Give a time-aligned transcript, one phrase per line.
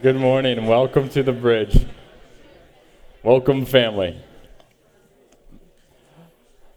[0.00, 1.84] Good morning and welcome to the bridge.
[3.24, 4.16] Welcome, family.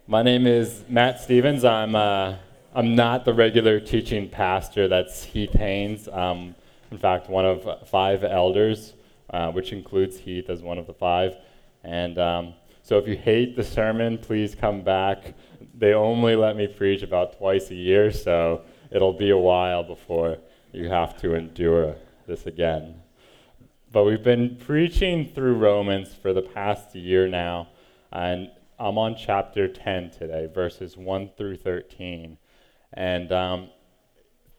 [0.08, 1.64] My name is Matt Stevens.
[1.64, 2.38] I'm, uh,
[2.74, 6.08] I'm not the regular teaching pastor, that's Heath Haynes.
[6.08, 6.56] Um,
[6.90, 8.94] in fact, one of five elders,
[9.30, 11.36] uh, which includes Heath as one of the five.
[11.84, 15.36] And um, so if you hate the sermon, please come back.
[15.78, 20.40] They only let me preach about twice a year, so it'll be a while before
[20.72, 23.01] you have to endure this again.
[23.92, 27.68] But we've been preaching through Romans for the past year now,
[28.10, 32.38] and I'm on chapter 10 today, verses 1 through 13.
[32.94, 33.70] And um,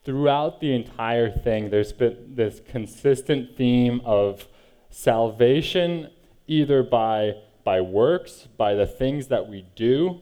[0.03, 4.47] throughout the entire thing, there's been this consistent theme of
[4.91, 6.11] salvation
[6.45, 10.21] either by, by works, by the things that we do,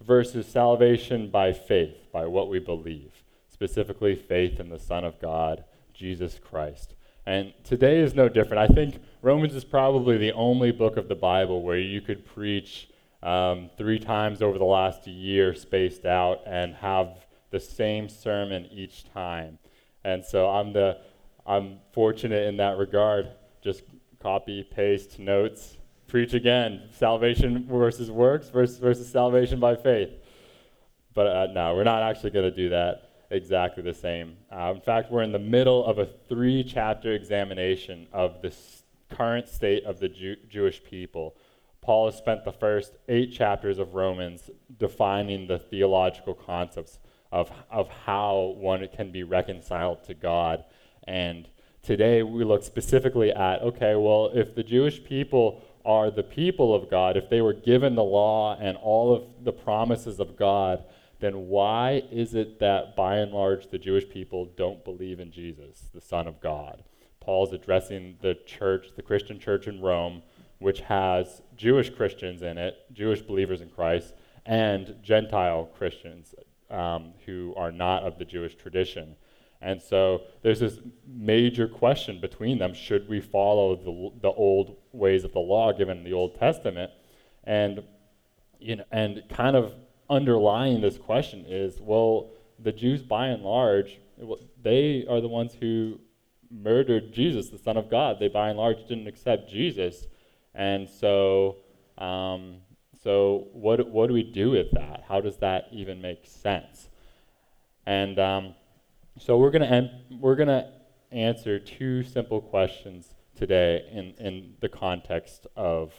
[0.00, 3.12] versus salvation by faith, by what we believe
[3.50, 6.94] specifically faith in the Son of God, Jesus Christ.
[7.28, 8.70] And today is no different.
[8.70, 12.88] I think Romans is probably the only book of the Bible where you could preach
[13.22, 19.04] um, three times over the last year spaced out and have the same sermon each
[19.12, 19.58] time.
[20.04, 21.00] And so I'm the
[21.46, 23.28] I'm fortunate in that regard.
[23.62, 23.82] Just
[24.22, 26.88] copy, paste, notes, preach again.
[26.92, 30.12] Salvation versus works versus, versus salvation by faith.
[31.12, 34.36] But uh, no, we're not actually going to do that exactly the same.
[34.50, 38.54] Uh, in fact, we're in the middle of a three chapter examination of the
[39.10, 41.36] current state of the Jew- Jewish people.
[41.80, 46.98] Paul has spent the first eight chapters of Romans defining the theological concepts
[47.32, 50.64] of, of how one can be reconciled to God.
[51.06, 51.48] And
[51.82, 56.90] today we look specifically at okay, well, if the Jewish people are the people of
[56.90, 60.84] God, if they were given the law and all of the promises of God,
[61.20, 65.88] then why is it that by and large the Jewish people don't believe in Jesus,
[65.92, 66.84] the Son of God?
[67.20, 70.22] Paul's addressing the church, the Christian church in Rome,
[70.60, 74.14] which has Jewish Christians in it, Jewish believers in Christ,
[74.46, 76.34] and Gentile Christians
[76.70, 79.16] um, who are not of the Jewish tradition.
[79.60, 85.24] And so there's this major question between them should we follow the, the old ways
[85.24, 86.92] of the law given in the Old Testament?
[87.44, 87.82] And,
[88.60, 89.74] you know, and kind of
[90.10, 94.00] underlying this question is well, the Jews, by and large,
[94.62, 96.00] they are the ones who
[96.50, 98.18] murdered Jesus, the Son of God.
[98.18, 100.06] They, by and large, didn't accept Jesus.
[100.54, 101.56] And so,
[101.98, 102.56] um,
[103.02, 105.04] so what, what do we do with that?
[105.06, 106.88] How does that even make sense?
[107.86, 108.54] And um,
[109.18, 110.68] so we're going to we're going to
[111.10, 115.94] answer two simple questions today in, in the context of,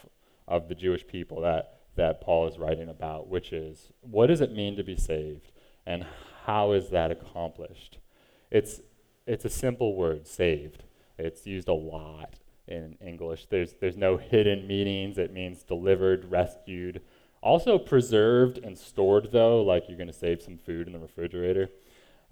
[0.48, 4.54] of the Jewish people that that Paul is writing about, which is what does it
[4.54, 5.52] mean to be saved
[5.86, 6.06] and
[6.46, 7.98] how is that accomplished?
[8.50, 8.80] It's,
[9.28, 10.84] it's a simple word, saved.
[11.18, 12.36] It's used a lot
[12.70, 13.48] in English.
[13.50, 15.18] There's, there's no hidden meanings.
[15.18, 17.02] It means delivered, rescued.
[17.42, 21.68] Also preserved and stored, though, like you're going to save some food in the refrigerator.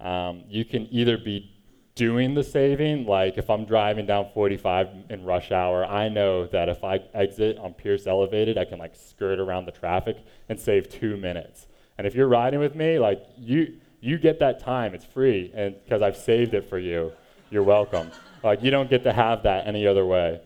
[0.00, 1.52] Um, you can either be
[1.98, 3.04] doing the saving.
[3.06, 7.58] Like if I'm driving down 45 in rush hour, I know that if I exit
[7.58, 10.16] on Pierce Elevated, I can like skirt around the traffic
[10.48, 11.66] and save two minutes.
[11.98, 14.94] And if you're riding with me, like you you get that time.
[14.94, 17.10] It's free, and because I've saved it for you,
[17.50, 18.12] you're welcome.
[18.44, 20.40] Like you don't get to have that any other way.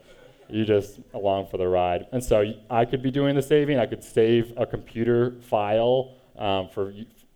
[0.48, 2.06] You just along for the ride.
[2.12, 3.78] And so I could be doing the saving.
[3.78, 6.94] I could save a computer file um, for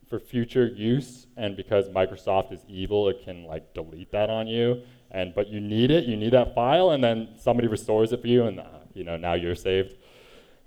[0.09, 4.83] for future use and because Microsoft is evil, it can like delete that on you.
[5.11, 8.27] And but you need it, you need that file, and then somebody restores it for
[8.27, 9.94] you, and uh, you know now you're saved.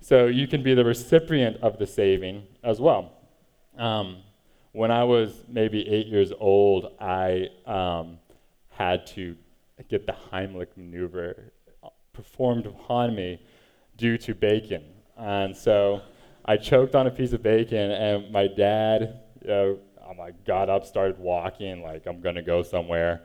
[0.00, 3.12] So you can be the recipient of the saving as well.
[3.76, 4.22] Um,
[4.72, 8.18] when I was maybe eight years old, I um,
[8.70, 9.36] had to
[9.88, 11.52] get the Heimlich maneuver
[12.12, 13.42] performed upon me
[13.98, 14.84] due to bacon,
[15.18, 16.00] and so
[16.46, 19.78] I choked on a piece of bacon, and my dad you know,
[20.08, 23.22] I'm like, got up, started walking, like I'm gonna go somewhere,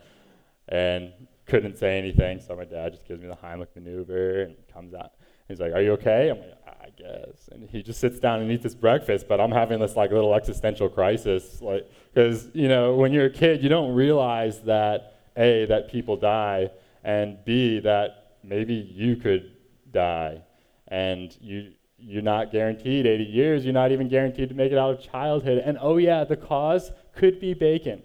[0.69, 1.11] and
[1.45, 2.39] couldn't say anything.
[2.39, 5.11] So my dad just gives me the Heimlich maneuver and comes out.
[5.47, 8.51] He's like, "Are you okay?" I'm like, "I guess." And he just sits down and
[8.51, 9.27] eats his breakfast.
[9.27, 13.29] But I'm having this like little existential crisis, like because you know when you're a
[13.29, 16.71] kid, you don't realize that a that people die,
[17.03, 19.51] and b that maybe you could
[19.91, 20.41] die,
[20.87, 23.65] and you you're not guaranteed 80 years.
[23.65, 25.61] You're not even guaranteed to make it out of childhood.
[25.63, 28.03] And oh, yeah, the cause could be bacon.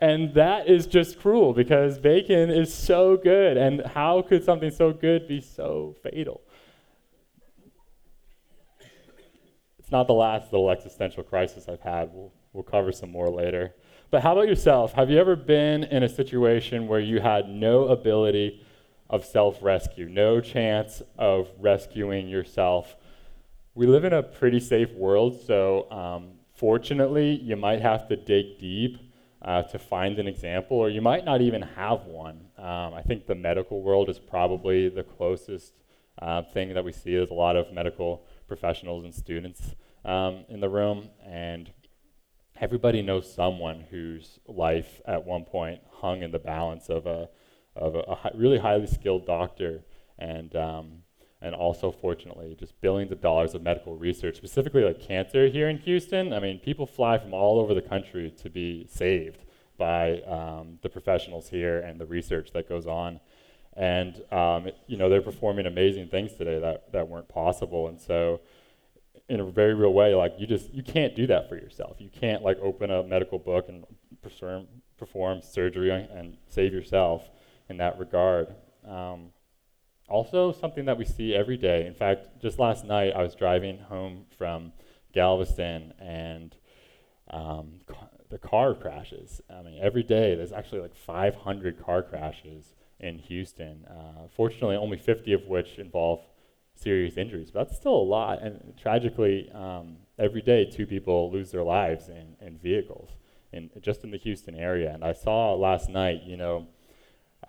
[0.00, 3.56] And that is just cruel because bacon is so good.
[3.56, 6.40] And how could something so good be so fatal?
[9.78, 12.10] It's not the last little existential crisis I've had.
[12.12, 13.74] We'll, we'll cover some more later.
[14.10, 14.92] But how about yourself?
[14.94, 18.64] Have you ever been in a situation where you had no ability
[19.10, 22.96] of self rescue, no chance of rescuing yourself.
[23.78, 28.58] We live in a pretty safe world, so um, fortunately, you might have to dig
[28.58, 28.98] deep
[29.40, 32.40] uh, to find an example, or you might not even have one.
[32.58, 35.74] Um, I think the medical world is probably the closest
[36.20, 37.14] uh, thing that we see.
[37.14, 41.70] There's a lot of medical professionals and students um, in the room, and
[42.60, 47.28] everybody knows someone whose life at one point hung in the balance of a
[47.76, 49.84] of a, a really highly skilled doctor
[50.18, 51.04] and um,
[51.40, 55.78] and also fortunately just billions of dollars of medical research specifically like cancer here in
[55.78, 56.32] houston.
[56.32, 59.44] I mean people fly from all over the country to be saved
[59.76, 63.20] by um, the professionals here and the research that goes on.
[63.76, 67.88] And um, it, you know they're performing amazing things today that, that weren't possible.
[67.88, 68.40] And so
[69.28, 71.96] in a very real way like you just you can't do that for yourself.
[72.00, 73.84] You can't like open a medical book and
[74.22, 77.28] perform, perform surgery and save yourself
[77.68, 78.54] in that regard.
[78.86, 79.30] Um,
[80.08, 81.86] also, something that we see every day.
[81.86, 84.72] In fact, just last night I was driving home from
[85.12, 86.56] Galveston and
[87.30, 89.40] um, ca- the car crashes.
[89.50, 93.84] I mean, every day there's actually like 500 car crashes in Houston.
[93.84, 96.20] Uh, fortunately, only 50 of which involve
[96.74, 98.40] serious injuries, but that's still a lot.
[98.42, 103.10] And tragically, um, every day two people lose their lives in, in vehicles,
[103.52, 104.92] in, just in the Houston area.
[104.92, 106.66] And I saw last night, you know,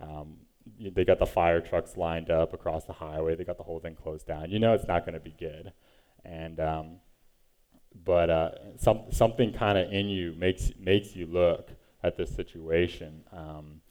[0.01, 0.37] um,
[0.79, 3.35] they got the fire trucks lined up across the highway.
[3.35, 4.49] They got the whole thing closed down.
[4.49, 5.71] You know it's not going to be good,
[6.23, 6.97] and um,
[8.05, 11.69] but uh, some, something kind of in you makes makes you look
[12.03, 13.23] at this situation.
[13.31, 13.81] Um,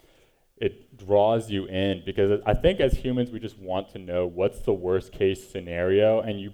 [0.56, 4.60] it draws you in because I think as humans we just want to know what's
[4.60, 6.52] the worst case scenario, and you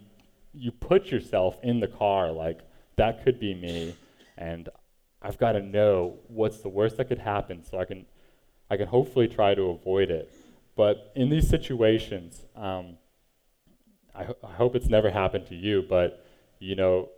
[0.53, 2.61] you put yourself in the car like
[2.97, 3.97] that could be me,
[4.37, 4.69] and
[5.23, 8.05] I've got to know what's the worst that could happen so I can
[8.71, 10.31] I can hopefully try to avoid it.
[10.77, 12.99] But in these situations, um,
[14.15, 16.25] I, ho- I, hope it's never happened to you, but
[16.59, 17.11] you know,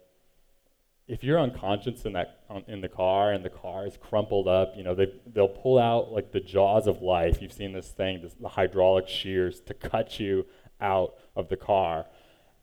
[1.08, 4.82] if you're unconscious in that in the car and the car is crumpled up, you
[4.82, 7.40] know, they they'll pull out like the jaws of life.
[7.40, 10.46] You've seen this thing, this, the hydraulic shears to cut you
[10.80, 12.06] out of the car,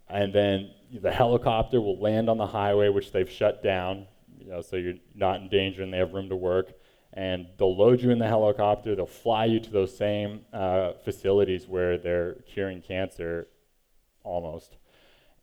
[0.09, 4.07] and then the helicopter will land on the highway, which they've shut down,
[4.37, 6.73] you know, so you're not in danger and they have room to work
[7.13, 8.95] and they'll load you in the helicopter.
[8.95, 13.47] They'll fly you to those same uh, facilities where they're curing cancer,
[14.23, 14.77] almost,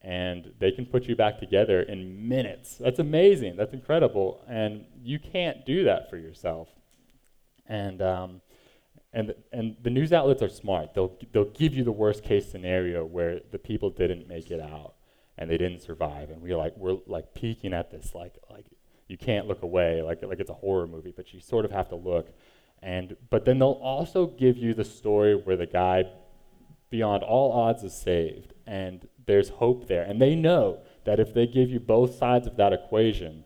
[0.02, 2.76] and they can put you back together in minutes.
[2.76, 3.56] That's amazing.
[3.56, 6.68] That's incredible, and you can't do that for yourself.
[7.66, 8.40] And um,
[9.12, 10.94] and and the news outlets are smart.
[10.94, 14.94] They'll they'll give you the worst case scenario where the people didn't make it out
[15.38, 18.66] and they didn't survive, and we like we're like peeking at this like like
[19.10, 21.88] you can't look away like like it's a horror movie, but you sort of have
[21.88, 22.28] to look.
[22.82, 26.04] And but then they'll also give you the story where the guy
[26.90, 30.02] beyond all odds is saved and there's hope there.
[30.02, 33.44] And they know that if they give you both sides of that equation,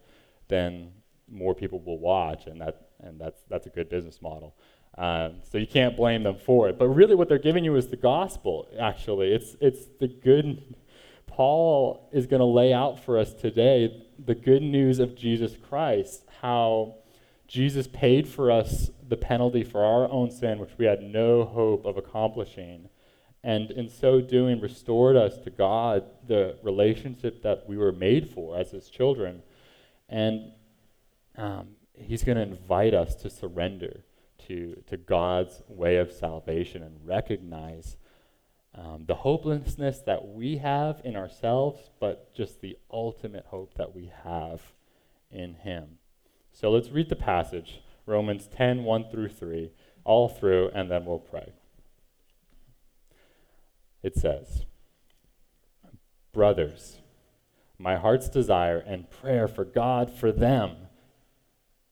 [0.49, 0.93] then
[1.31, 4.55] more people will watch and that and that's that's a good business model.
[4.96, 6.78] Um, so you can't blame them for it.
[6.78, 9.32] But really what they're giving you is the gospel, actually.
[9.32, 10.76] It's it's the good
[11.34, 16.22] Paul is going to lay out for us today the good news of Jesus Christ,
[16.40, 16.94] how
[17.48, 21.86] Jesus paid for us the penalty for our own sin, which we had no hope
[21.86, 22.88] of accomplishing,
[23.42, 28.56] and in so doing, restored us to God, the relationship that we were made for
[28.56, 29.43] as His children.
[30.08, 30.53] And
[31.36, 34.05] um, He's going to invite us to surrender
[34.46, 37.96] to, to God's way of salvation and recognize
[38.76, 44.10] um, the hopelessness that we have in ourselves, but just the ultimate hope that we
[44.24, 44.60] have
[45.31, 45.98] in Him.
[46.52, 49.70] So let's read the passage, Romans 10 1 through 3,
[50.04, 51.52] all through, and then we'll pray.
[54.02, 54.64] It says,
[56.32, 56.98] Brothers,
[57.78, 60.76] my heart's desire and prayer for God for them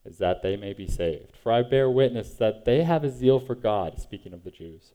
[0.04, 1.36] is that they may be saved.
[1.40, 4.94] For I bear witness that they have a zeal for God, speaking of the Jews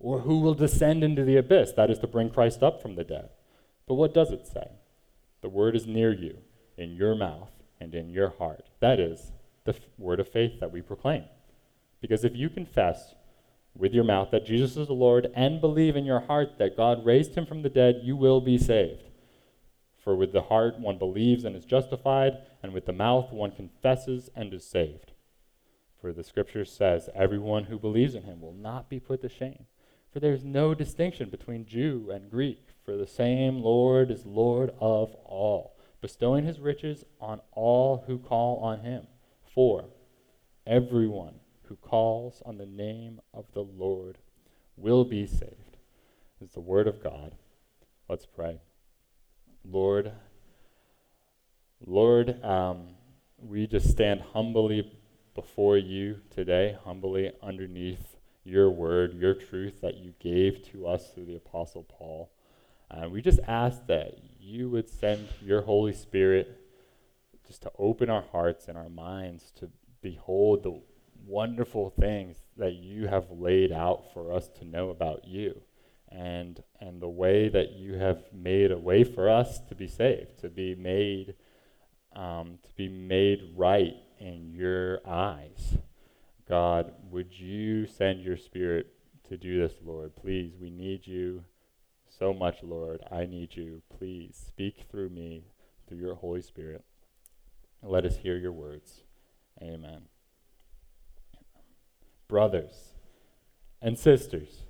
[0.00, 3.04] or who will descend into the abyss, that is to bring Christ up from the
[3.04, 3.28] dead.
[3.86, 4.68] But what does it say?
[5.42, 6.38] The word is near you,
[6.76, 8.68] in your mouth and in your heart.
[8.80, 9.32] That is
[9.64, 11.24] the f- word of faith that we proclaim.
[12.00, 13.14] Because if you confess
[13.76, 17.04] with your mouth that Jesus is the Lord and believe in your heart that God
[17.04, 19.04] raised him from the dead, you will be saved.
[20.02, 24.30] For with the heart one believes and is justified, and with the mouth one confesses
[24.34, 25.12] and is saved.
[26.00, 29.66] For the scripture says, Everyone who believes in him will not be put to shame.
[30.12, 34.70] For there is no distinction between Jew and Greek, for the same Lord is Lord
[34.80, 39.06] of all, bestowing his riches on all who call on him.
[39.54, 39.84] For
[40.66, 44.18] everyone who calls on the name of the Lord
[44.76, 45.76] will be saved.
[46.40, 47.34] Is the word of God.
[48.08, 48.60] Let's pray.
[49.64, 50.10] Lord,
[51.86, 52.94] Lord, um,
[53.38, 54.90] we just stand humbly
[55.34, 58.09] before you today, humbly underneath
[58.44, 62.30] your word, your truth that you gave to us through the Apostle Paul.
[62.90, 66.58] And we just ask that you would send your Holy Spirit
[67.46, 69.68] just to open our hearts and our minds to
[70.02, 70.80] behold the
[71.26, 75.60] wonderful things that you have laid out for us to know about you
[76.08, 80.38] and and the way that you have made a way for us to be saved
[80.40, 81.34] to be made
[82.16, 85.76] um, to be made right in your eyes
[86.50, 88.88] god would you send your spirit
[89.28, 90.14] to do this lord?
[90.16, 91.44] Please we need you
[92.18, 93.00] so much lord.
[93.10, 93.82] I need you.
[93.96, 95.44] Please speak through me
[95.86, 96.84] through your holy spirit.
[97.82, 99.02] Let us hear your words.
[99.62, 100.02] Amen.
[102.28, 102.94] Brothers
[103.80, 104.64] and sisters,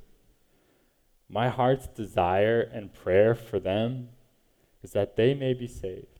[1.28, 4.10] my heart's desire and prayer for them
[4.82, 6.19] is that they may be saved.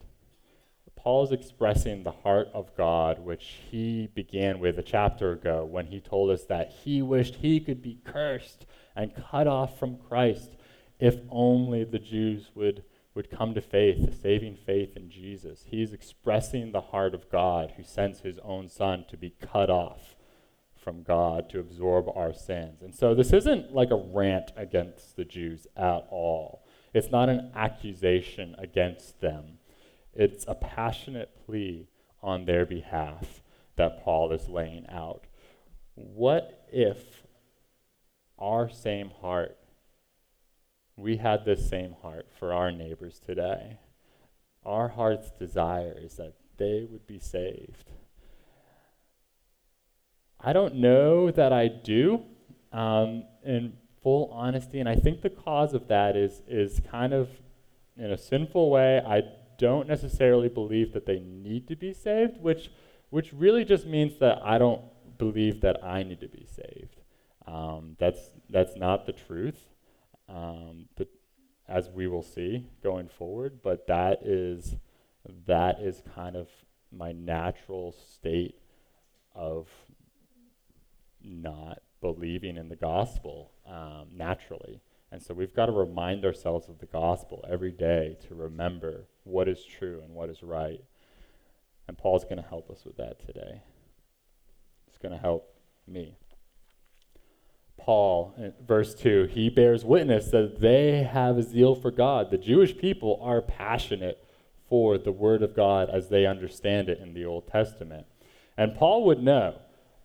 [1.02, 5.87] Paul is expressing the heart of God, which he began with a chapter ago when
[5.87, 10.50] he told us that he wished he could be cursed and cut off from Christ
[10.99, 15.64] if only the Jews would, would come to faith, a saving faith in Jesus.
[15.66, 20.16] He's expressing the heart of God who sends his own son to be cut off
[20.76, 22.83] from God to absorb our sins.
[22.83, 26.66] And so this isn't like a rant against the Jews at all.
[26.92, 29.60] It's not an accusation against them.
[30.14, 31.88] It's a passionate plea
[32.23, 33.43] on their behalf
[33.76, 35.26] that Paul is laying out.
[35.95, 37.25] What if
[38.38, 39.57] our same heart,
[40.97, 43.79] we had this same heart for our neighbors today?
[44.64, 47.90] Our heart's desire is that they would be saved
[50.43, 52.23] I don't know that I do,
[52.73, 57.29] um, in full honesty, and I think the cause of that is is kind of
[57.97, 59.02] in a sinful way.
[59.07, 59.23] I
[59.61, 62.71] don't necessarily believe that they need to be saved, which
[63.11, 64.83] which really just means that I don't
[65.19, 67.02] believe that I need to be saved.
[67.47, 69.61] Um, that's that's not the truth,
[70.29, 71.09] um, but
[71.69, 73.61] as we will see going forward.
[73.62, 74.76] But that is
[75.47, 76.49] that is kind of
[76.90, 78.59] my natural state
[79.35, 79.69] of
[81.23, 84.81] not believing in the gospel um, naturally.
[85.12, 89.49] And so we've got to remind ourselves of the gospel every day to remember what
[89.49, 90.83] is true and what is right.
[91.88, 93.62] And Paul's going to help us with that today.
[94.87, 95.52] It's going to help
[95.88, 96.17] me.
[97.76, 102.31] Paul, verse 2, he bears witness that they have a zeal for God.
[102.31, 104.25] The Jewish people are passionate
[104.69, 108.07] for the Word of God as they understand it in the Old Testament.
[108.57, 109.57] And Paul would know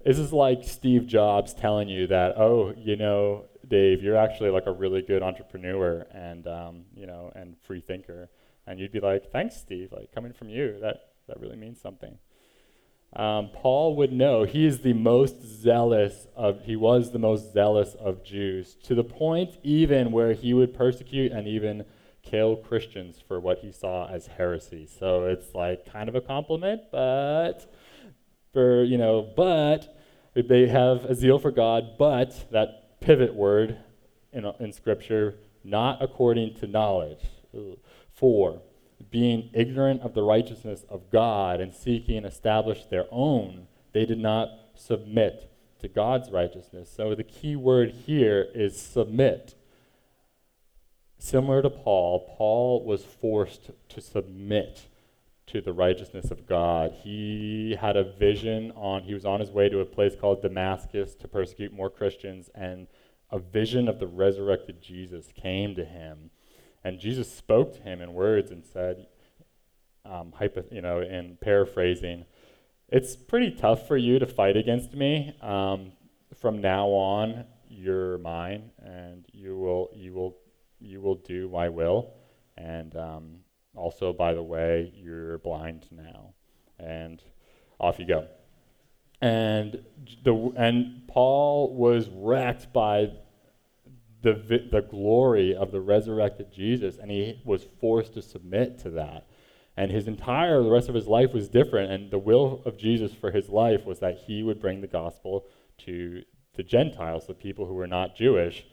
[0.03, 4.67] this is like Steve Jobs telling you that, oh, you know, Dave, you're actually like
[4.67, 8.29] a really good entrepreneur and um, you know and free thinker,
[8.67, 9.91] and you'd be like, thanks, Steve.
[9.91, 12.17] Like coming from you, that that really means something.
[13.15, 17.95] Um, Paul would know he is the most zealous of he was the most zealous
[17.95, 21.85] of Jews to the point even where he would persecute and even
[22.23, 24.85] kill Christians for what he saw as heresy.
[24.85, 27.71] So it's like kind of a compliment, but
[28.51, 29.95] for you know, but
[30.33, 33.77] they have a zeal for God, but that pivot word
[34.33, 37.21] in, in Scripture, not according to knowledge.
[38.13, 38.61] For
[39.11, 44.19] being ignorant of the righteousness of God and seeking to establish their own, they did
[44.19, 46.91] not submit to God's righteousness.
[46.93, 49.55] So the key word here is submit.
[51.17, 54.87] Similar to Paul, Paul was forced to submit
[55.47, 56.91] to the righteousness of God.
[57.03, 61.15] He had a vision on, he was on his way to a place called Damascus
[61.15, 62.87] to persecute more Christians, and
[63.35, 66.29] a vision of the resurrected Jesus came to him.
[66.85, 69.07] And Jesus spoke to him in words and said,
[70.05, 72.25] um, hypo, you know, in paraphrasing,
[72.87, 75.35] it's pretty tough for you to fight against me.
[75.41, 75.91] Um,
[76.39, 80.37] from now on, you're mine, and you will, you will,
[80.79, 82.13] you will do my will.
[82.55, 83.39] And um,
[83.75, 86.35] also, by the way, you're blind now.
[86.79, 87.21] And
[87.79, 88.27] off you go.
[89.21, 89.83] and
[90.23, 93.11] the and Paul was wrecked by
[94.33, 99.27] the the glory of the resurrected Jesus, and he was forced to submit to that.
[99.77, 103.13] And his entire the rest of his life was different, and the will of Jesus
[103.13, 105.45] for his life was that he would bring the gospel
[105.85, 106.23] to
[106.55, 108.65] the Gentiles, the people who were not Jewish,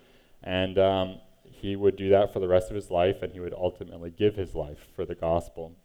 [0.42, 3.54] and um, he would do that for the rest of his life, and he would
[3.54, 5.76] ultimately give his life for the gospel.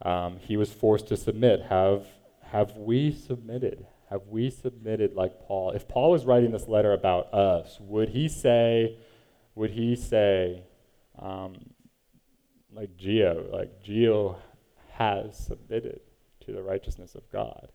[0.00, 1.62] Um, he was forced to submit.
[1.68, 2.06] Have
[2.50, 3.86] have we submitted?
[4.12, 5.70] Have we submitted like Paul?
[5.70, 8.98] If Paul was writing this letter about us, would he say,
[9.54, 10.64] would he say,
[11.18, 11.70] um,
[12.70, 14.36] like Geo, like Geo
[14.90, 16.00] has submitted
[16.44, 17.72] to the righteousness of God?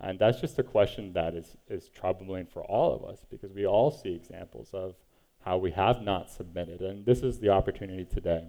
[0.00, 3.64] And that's just a question that is, is troubling for all of us because we
[3.64, 4.96] all see examples of
[5.44, 6.80] how we have not submitted.
[6.80, 8.48] And this is the opportunity today.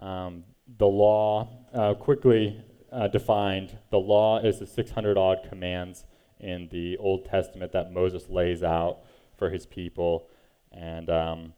[0.00, 0.42] Um,
[0.78, 2.60] the law, uh, quickly
[2.92, 6.04] uh, defined, the law is the 600 odd commands
[6.38, 8.98] in the Old Testament that Moses lays out
[9.36, 10.28] for his people.
[10.72, 11.52] And, um,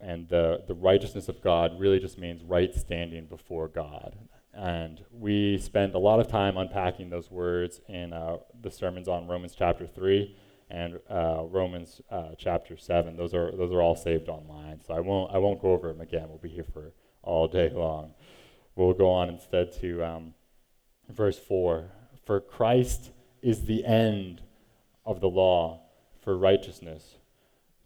[0.00, 4.16] and the, the righteousness of God really just means right standing before God.
[4.52, 9.26] And we spend a lot of time unpacking those words in uh, the sermons on
[9.26, 10.34] Romans chapter 3
[10.70, 13.16] and uh, Romans uh, chapter 7.
[13.16, 14.80] Those are, those are all saved online.
[14.86, 16.28] So I won't, I won't go over them again.
[16.28, 18.14] We'll be here for all day long.
[18.76, 20.34] We'll go on instead to um,
[21.08, 21.90] verse 4.
[22.26, 24.42] For Christ is the end
[25.06, 25.80] of the law
[26.22, 27.16] for righteousness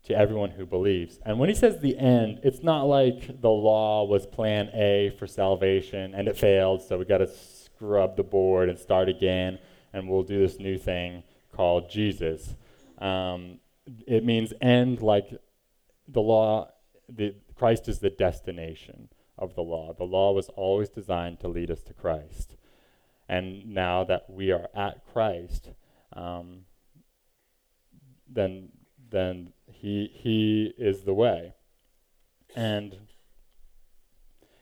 [0.04, 1.20] to everyone who believes.
[1.24, 5.28] And when he says the end, it's not like the law was plan A for
[5.28, 9.60] salvation and it failed, so we got to scrub the board and start again,
[9.92, 11.22] and we'll do this new thing
[11.54, 12.56] called Jesus.
[12.98, 13.60] Um,
[14.08, 15.30] it means end like
[16.08, 16.68] the law,
[17.08, 19.08] the, Christ is the destination
[19.40, 19.92] of the law.
[19.92, 22.56] The law was always designed to lead us to Christ.
[23.28, 25.70] And now that we are at Christ,
[26.12, 26.62] um,
[28.28, 28.70] then,
[29.10, 31.54] then he, he is the way.
[32.56, 32.96] And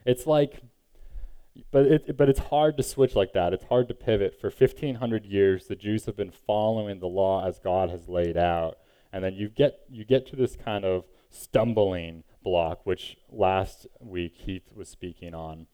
[0.05, 0.63] it's like,
[1.71, 3.53] but, it, but it's hard to switch like that.
[3.53, 4.39] It's hard to pivot.
[4.41, 8.79] For 1,500 years, the Jews have been following the law as God has laid out.
[9.13, 14.35] And then you get, you get to this kind of stumbling block, which last week
[14.37, 15.67] Heath was speaking on,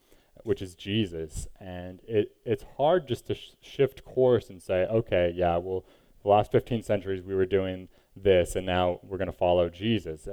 [0.42, 1.46] which is Jesus.
[1.60, 5.84] And it, it's hard just to sh- shift course and say, okay, yeah, well,
[6.22, 10.26] the last 15 centuries we were doing this, and now we're going to follow Jesus.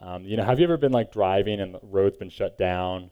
[0.00, 3.10] Um, you know, have you ever been like driving and the road's been shut down,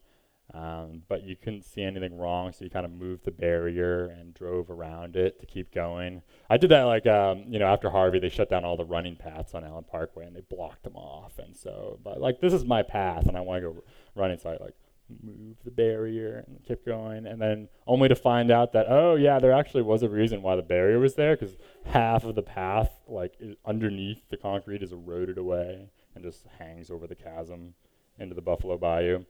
[0.54, 4.32] um, but you couldn't see anything wrong, so you kind of moved the barrier and
[4.32, 6.22] drove around it to keep going?
[6.48, 9.16] I did that like, um, you know, after Harvey, they shut down all the running
[9.16, 12.64] paths on Allen Parkway and they blocked them off, and so, but like this is
[12.64, 13.84] my path, and I want to go
[14.14, 14.74] running, so I like
[15.22, 19.38] move the barrier and keep going and then only to find out that oh yeah
[19.38, 21.56] there actually was a reason why the barrier was there because
[21.86, 23.34] half of the path like
[23.64, 27.72] underneath the concrete is eroded away and just hangs over the chasm
[28.18, 29.24] into the buffalo bayou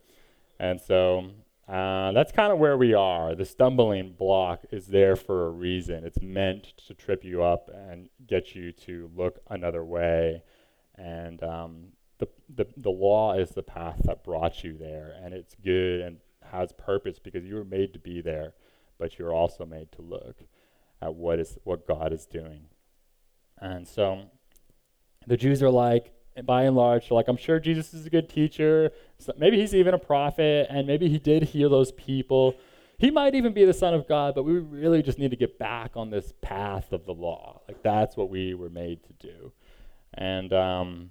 [0.59, 1.31] and so
[1.69, 3.35] uh, that's kind of where we are.
[3.35, 6.05] The stumbling block is there for a reason.
[6.05, 10.43] It's meant to trip you up and get you to look another way.
[10.97, 15.55] And um, the, the, the law is the path that brought you there, and it's
[15.63, 16.19] good and
[16.51, 18.55] has purpose because you were made to be there,
[18.99, 20.39] but you're also made to look
[21.03, 22.63] at what is what God is doing.
[23.61, 24.23] And so
[25.27, 26.13] the Jews are like,
[26.45, 28.93] by and large, like, I'm sure Jesus is a good teacher.
[29.19, 32.55] So maybe he's even a prophet, and maybe he did heal those people.
[32.99, 35.59] He might even be the Son of God, but we really just need to get
[35.59, 37.61] back on this path of the law.
[37.69, 39.53] Like, that's what we were made to do.
[40.15, 41.11] And um,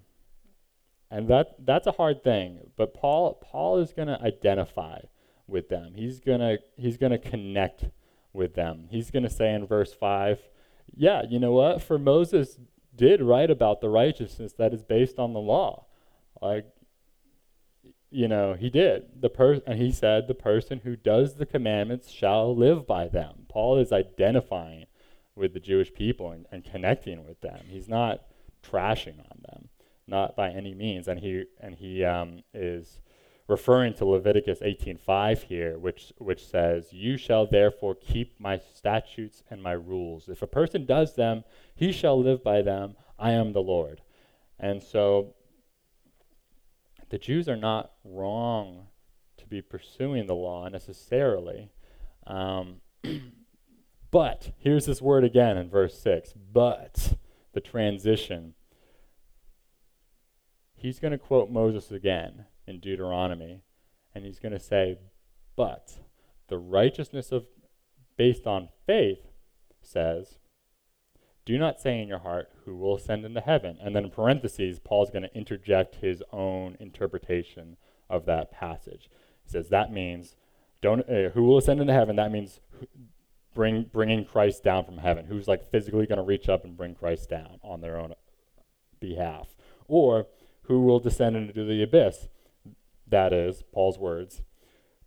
[1.10, 2.72] and that that's a hard thing.
[2.76, 5.00] But Paul Paul is going to identify
[5.48, 5.94] with them.
[5.96, 7.86] He's going he's going to connect
[8.34, 8.88] with them.
[8.90, 10.40] He's going to say in verse 5,
[10.96, 11.82] yeah, you know what?
[11.82, 12.58] For Moses
[12.97, 15.86] did write about the righteousness that is based on the law.
[16.41, 16.65] Like
[18.10, 19.21] you know, he did.
[19.21, 23.45] The per- and he said the person who does the commandments shall live by them.
[23.49, 24.86] Paul is identifying
[25.36, 27.60] with the Jewish people and, and connecting with them.
[27.67, 28.21] He's not
[28.63, 29.69] trashing on them
[30.07, 31.07] not by any means.
[31.07, 32.99] And he and he um, is
[33.47, 39.63] referring to Leviticus 18:5 here, which which says, "You shall therefore keep my statutes and
[39.63, 40.27] my rules.
[40.29, 41.43] If a person does them,
[41.75, 42.95] he shall live by them.
[43.17, 44.01] I am the Lord."
[44.60, 45.36] And so
[47.10, 48.88] the Jews are not wrong
[49.38, 51.69] to be pursuing the law necessarily.
[52.25, 52.81] Um,
[54.12, 57.15] but here's this word again in verse 6 but
[57.53, 58.53] the transition
[60.75, 63.62] he's going to quote Moses again in Deuteronomy,
[64.13, 64.97] and he's going to say,
[65.56, 65.99] But
[66.47, 67.45] the righteousness of
[68.17, 69.27] based on faith
[69.82, 70.39] says,
[71.47, 73.77] do not say in your heart, who will ascend into heaven?
[73.82, 77.77] And then in parentheses, Paul's going to interject his own interpretation
[78.10, 79.10] of that passage.
[79.45, 80.36] He says that means,
[80.82, 82.17] don't, uh, who will ascend into heaven?
[82.17, 82.60] That means
[83.56, 85.27] bring, bringing Christ down from heaven.
[85.27, 88.13] Who's like physically going to reach up and bring Christ down on their own
[88.99, 89.56] behalf?
[89.88, 90.27] Or
[90.63, 92.27] who will descend into the abyss?
[93.10, 94.41] That is, Paul's words,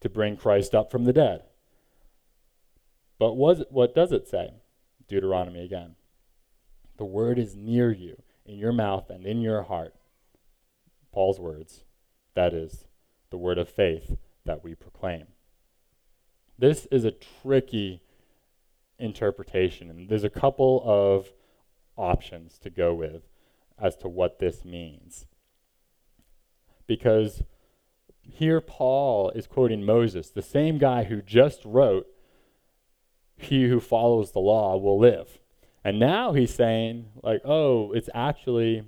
[0.01, 1.43] to bring Christ up from the dead.
[3.19, 4.55] But was, what does it say?
[5.07, 5.97] Deuteronomy again.
[6.97, 9.95] The word is near you, in your mouth and in your heart.
[11.13, 11.85] Paul's words.
[12.35, 12.87] That is
[13.31, 15.27] the word of faith that we proclaim.
[16.59, 18.03] This is a tricky
[18.99, 21.33] interpretation, and there's a couple of
[21.97, 23.29] options to go with
[23.79, 25.27] as to what this means.
[26.87, 27.43] Because
[28.23, 32.07] here Paul is quoting Moses, the same guy who just wrote,
[33.37, 35.39] He who follows the law will live.
[35.85, 38.85] And now he's saying, like, oh, it's actually,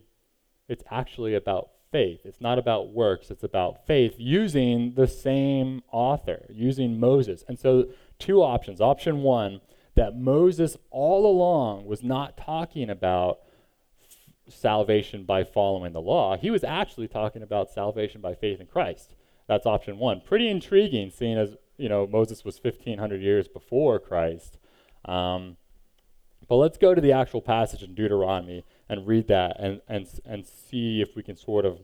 [0.68, 2.20] it's actually about faith.
[2.24, 7.44] It's not about works, it's about faith using the same author, using Moses.
[7.48, 8.80] And so two options.
[8.80, 9.60] Option one,
[9.94, 13.40] that Moses all along was not talking about
[14.48, 16.36] salvation by following the law.
[16.36, 19.14] He was actually talking about salvation by faith in Christ.
[19.46, 20.20] That's option one.
[20.20, 24.58] Pretty intriguing, seeing as you know Moses was 1,500 years before Christ.
[25.04, 25.56] Um,
[26.48, 30.46] but let's go to the actual passage in Deuteronomy and read that and, and, and
[30.46, 31.78] see if we can sort of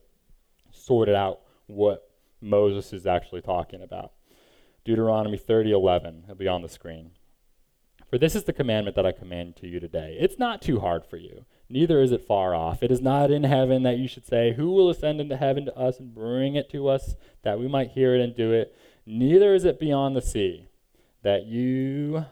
[0.71, 4.12] sort it out what Moses is actually talking about.
[4.85, 6.25] Deuteronomy 30:11.
[6.25, 7.12] It'll be on the screen.
[8.09, 10.16] For this is the commandment that I command to you today.
[10.18, 12.83] It's not too hard for you, neither is it far off.
[12.83, 15.77] It is not in heaven that you should say, Who will ascend into heaven to
[15.77, 18.75] us and bring it to us, that we might hear it and do it?
[19.05, 20.68] Neither is it beyond the sea,
[21.23, 22.25] that you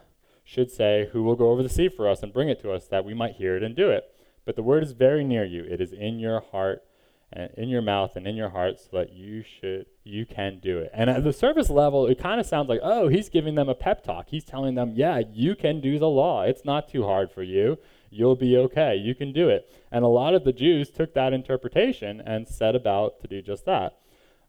[0.43, 2.87] should say, Who will go over the sea for us and bring it to us,
[2.87, 4.05] that we might hear it and do it?
[4.45, 5.63] But the word is very near you.
[5.63, 6.83] It is in your heart
[7.33, 10.89] in your mouth and in your heart so that you should you can do it.
[10.93, 13.75] And at the surface level, it kind of sounds like, oh, he's giving them a
[13.75, 14.29] pep talk.
[14.29, 16.43] He's telling them, yeah, you can do the law.
[16.43, 17.77] It's not too hard for you.
[18.09, 18.95] You'll be okay.
[18.95, 19.69] You can do it.
[19.91, 23.65] And a lot of the Jews took that interpretation and set about to do just
[23.65, 23.97] that.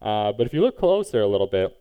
[0.01, 1.77] Uh, but if you look closer a little bit,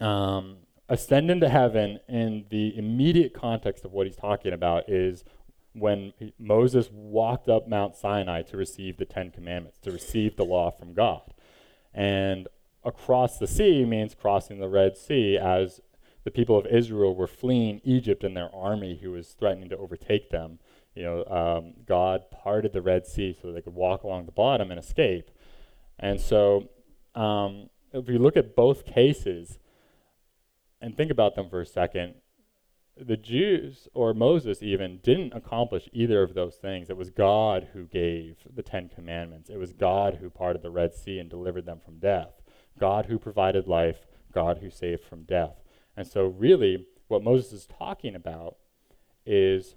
[0.00, 0.56] um,
[0.88, 5.24] ascend into heaven in the immediate context of what he's talking about is
[5.74, 10.70] when Moses walked up Mount Sinai to receive the Ten Commandments, to receive the law
[10.70, 11.34] from God.
[11.92, 12.48] And
[12.84, 15.80] across the sea means crossing the Red Sea as
[16.24, 20.30] the people of Israel were fleeing Egypt and their army who was threatening to overtake
[20.30, 20.58] them.
[20.94, 24.70] You know, um, God parted the Red Sea so they could walk along the bottom
[24.70, 25.30] and escape.
[25.98, 26.68] And so,
[27.14, 29.58] um, if you look at both cases,
[30.80, 32.14] and think about them for a second,
[32.96, 36.88] the Jews, or Moses even, didn't accomplish either of those things.
[36.88, 39.50] It was God who gave the Ten Commandments.
[39.50, 42.40] It was God who parted the Red Sea and delivered them from death.
[42.78, 45.62] God who provided life, God who saved from death.
[45.96, 48.56] And so, really, what Moses is talking about
[49.26, 49.74] is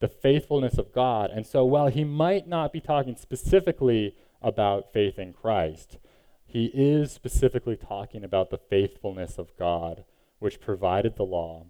[0.00, 1.30] the faithfulness of God.
[1.30, 5.98] And so, while he might not be talking specifically about faith in Christ,
[6.44, 10.04] he is specifically talking about the faithfulness of God
[10.38, 11.66] which provided the law,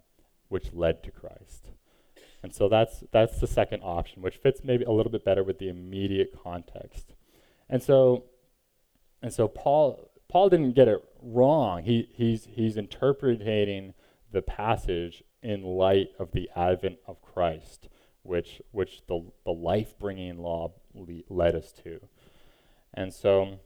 [0.49, 1.71] which led to Christ.
[2.43, 5.59] And so that's, that's the second option, which fits maybe a little bit better with
[5.59, 7.15] the immediate context.
[7.69, 8.25] And so,
[9.23, 11.83] and so Paul, Paul didn't get it wrong.
[11.83, 13.95] He, he's, he's interpreting
[14.31, 17.89] the passage in light of the advent of Christ,
[18.23, 22.01] which, which the, the life bringing law le- led us to.
[22.95, 23.59] And so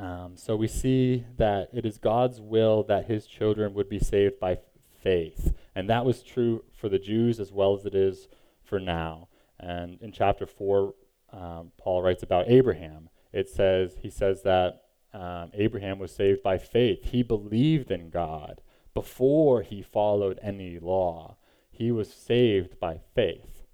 [0.00, 4.40] um, so we see that it is God's will that his children would be saved
[4.40, 4.58] by
[5.02, 5.54] faith.
[5.74, 8.28] And that was true for the Jews as well as it is
[8.62, 9.28] for now.
[9.58, 10.94] And in chapter 4,
[11.32, 13.08] um, Paul writes about Abraham.
[13.32, 14.82] It says, he says that
[15.12, 17.04] um, Abraham was saved by faith.
[17.04, 18.62] He believed in God
[18.94, 21.36] before he followed any law.
[21.70, 23.66] He was saved by faith.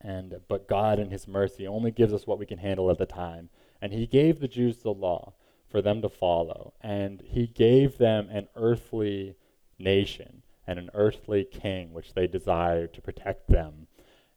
[0.00, 3.06] And but God in his mercy only gives us what we can handle at the
[3.06, 3.50] time.
[3.80, 5.34] And he gave the Jews the law
[5.68, 6.74] for them to follow.
[6.80, 9.36] And he gave them an earthly
[9.82, 13.88] nation and an earthly king, which they desired to protect them.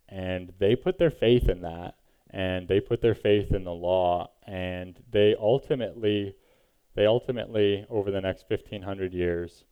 [0.10, 1.96] And they put their faith in that.
[2.30, 4.32] And they put their faith in the law.
[4.46, 6.36] And they ultimately,
[6.96, 9.64] they ultimately, over the next 1500 years,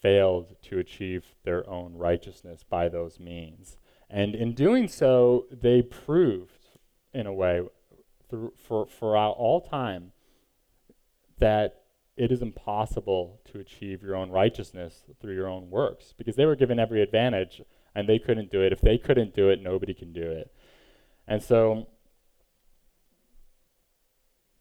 [0.00, 3.78] failed to achieve their own righteousness by those means.
[4.10, 6.66] And in doing so, they proved,
[7.14, 7.62] in a way,
[8.28, 10.12] through, for, for all time
[11.38, 11.81] that
[12.16, 16.56] it is impossible to achieve your own righteousness through your own works because they were
[16.56, 17.62] given every advantage
[17.94, 18.72] and they couldn't do it.
[18.72, 20.52] If they couldn't do it, nobody can do it.
[21.26, 21.88] And so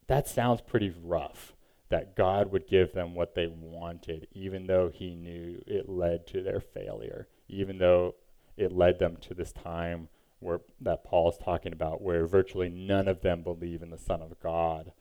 [0.08, 1.54] that sounds pretty rough
[1.90, 6.42] that God would give them what they wanted, even though He knew it led to
[6.42, 8.16] their failure, even though
[8.56, 10.08] it led them to this time
[10.40, 14.22] where that Paul is talking about, where virtually none of them believe in the Son
[14.22, 14.92] of God.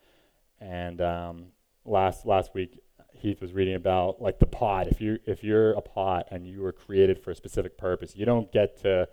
[0.60, 1.46] And um,
[1.84, 2.78] last last week,
[3.12, 4.86] Heath was reading about like the pot.
[4.88, 8.24] If you if you're a pot and you were created for a specific purpose, you
[8.24, 9.08] don't get to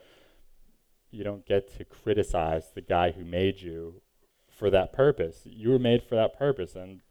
[1.12, 4.01] you don't get to criticize the guy who made you
[4.49, 5.41] for that purpose.
[5.45, 7.01] You were made for that purpose, and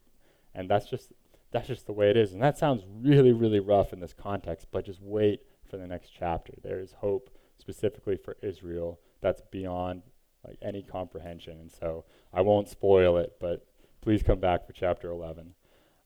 [0.53, 1.11] and that's just
[1.51, 2.33] that's just the way it is.
[2.33, 6.11] And that sounds really really rough in this context, but just wait for the next
[6.17, 6.53] chapter.
[6.63, 10.03] There is hope specifically for Israel that's beyond
[10.45, 11.59] like any comprehension.
[11.59, 13.65] And so I won't spoil it, but
[14.07, 15.53] please come back for chapter 11.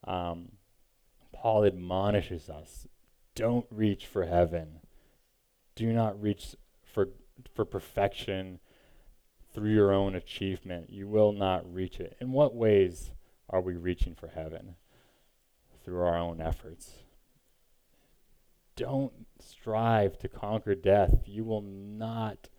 [0.05, 0.53] Um,
[1.31, 2.87] Paul admonishes us
[3.35, 4.79] don't reach for heaven.
[5.75, 7.09] Do not reach for,
[7.53, 8.59] for perfection
[9.53, 10.89] through your own achievement.
[10.89, 12.17] You will not reach it.
[12.19, 13.11] In what ways
[13.51, 14.77] are we reaching for heaven?
[15.85, 17.03] Through our own efforts.
[18.75, 21.27] Don't strive to conquer death.
[21.27, 22.49] You will not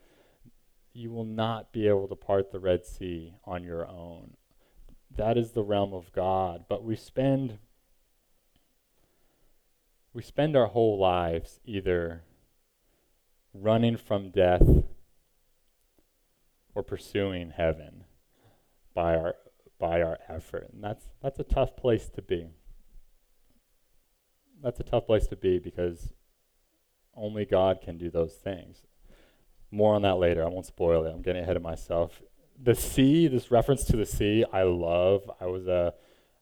[0.93, 4.37] you will not be able to part the Red Sea on your own.
[5.17, 7.59] That is the realm of God, but we spend
[10.15, 12.23] we spend our whole lives either
[13.55, 14.85] running from death
[16.75, 18.05] or pursuing heaven
[18.95, 19.35] by our
[19.79, 20.71] by our effort.
[20.73, 22.49] And that's that's a tough place to be.
[24.63, 26.13] That's a tough place to be because
[27.15, 28.87] only God can do those things.
[29.71, 30.45] More on that later.
[30.45, 31.11] I won't spoil it.
[31.11, 32.23] I'm getting ahead of myself.
[32.61, 35.31] The sea, this reference to the sea, I love.
[35.41, 35.95] I was a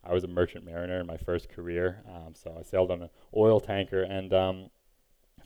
[0.02, 3.10] I was a merchant mariner in my first career, um, so I sailed on an
[3.36, 4.02] oil tanker.
[4.02, 4.70] And um,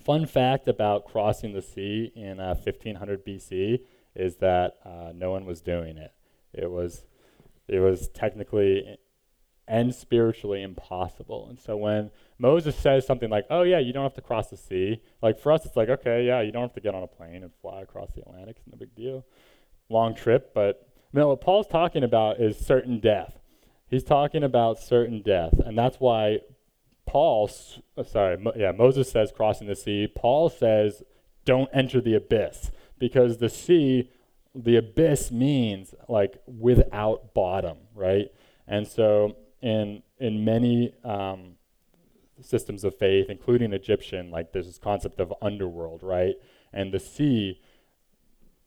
[0.05, 3.81] fun fact about crossing the sea in uh, 1500 BC
[4.15, 6.13] is that uh, no one was doing it.
[6.53, 7.05] It was
[7.67, 8.99] it was technically
[9.67, 11.47] and spiritually impossible.
[11.49, 14.57] And so when Moses says something like, "Oh yeah, you don't have to cross the
[14.57, 17.07] sea," like for us, it's like, okay, yeah, you don't have to get on a
[17.07, 18.57] plane and fly across the Atlantic.
[18.59, 19.25] It's no big deal.
[19.89, 23.39] Long trip, but no, what Paul's talking about is certain death.
[23.89, 26.41] He's talking about certain death, and that's why
[27.07, 27.51] Paul,
[27.97, 30.09] uh, sorry, yeah, Moses says crossing the sea.
[30.13, 31.03] Paul says
[31.45, 34.11] don't enter the abyss because the sea,
[34.55, 38.33] the abyss means like without bottom, right?
[38.67, 41.57] And so in in many um,
[42.41, 46.35] systems of faith, including Egyptian, like there's this concept of underworld, right?
[46.73, 47.61] And the sea,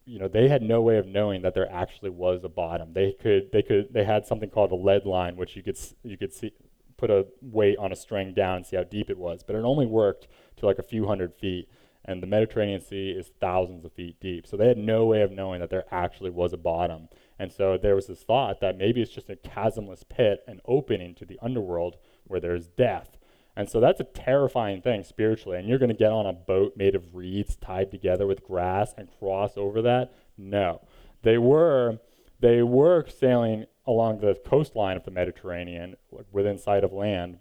[0.08, 2.94] you know, they had no way of knowing that there actually was a bottom.
[2.94, 6.18] They could they could they had something called a lead line, which you could you
[6.18, 6.52] could see
[6.98, 9.64] put a weight on a string down and see how deep it was, but it
[9.64, 11.70] only worked to like a few hundred feet
[12.08, 14.48] and the Mediterranean Sea is thousands of feet deep.
[14.48, 17.10] So they had no way of knowing that there actually was a bottom.
[17.38, 21.14] And so there was this thought that maybe it's just a chasmless pit, an opening
[21.16, 23.17] to the underworld where there's death.
[23.58, 25.58] And so that's a terrifying thing spiritually.
[25.58, 28.94] And you're going to get on a boat made of reeds tied together with grass
[28.96, 30.14] and cross over that?
[30.38, 30.82] No.
[31.24, 31.98] They were
[32.40, 35.96] they were sailing along the coastline of the Mediterranean
[36.32, 37.40] within sight of land.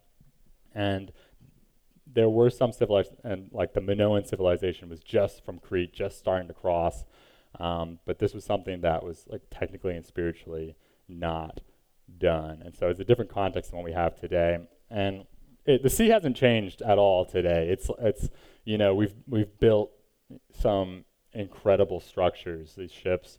[0.75, 1.13] And
[2.11, 6.49] there were some civilizations, and like the Minoan civilization was just from Crete, just starting
[6.49, 7.05] to cross.
[7.61, 10.77] Um, but this was something that was like technically and spiritually
[11.09, 11.61] not
[12.17, 12.63] done.
[12.65, 14.61] And so it's a different context than what we have today.
[14.91, 15.27] And
[15.67, 17.69] it, the sea hasn't changed at all today.
[17.69, 18.29] It's it's
[18.65, 19.91] you know we've we've built
[20.53, 22.75] some incredible structures.
[22.77, 23.39] These ships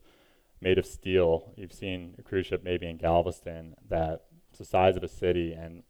[0.62, 1.54] made of steel.
[1.56, 5.54] You've seen a cruise ship maybe in Galveston that it's the size of a city
[5.54, 5.84] and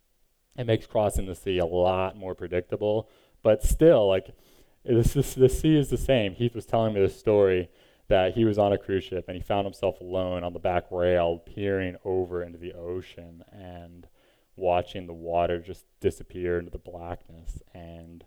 [0.57, 3.09] it makes crossing the sea a lot more predictable.
[3.43, 4.35] But still, like
[4.83, 6.33] this, this, the sea is the same.
[6.33, 7.69] Heath was telling me this story
[8.07, 10.85] that he was on a cruise ship and he found himself alone on the back
[10.91, 14.07] rail, peering over into the ocean and
[14.57, 17.61] watching the water just disappear into the blackness.
[17.73, 18.25] And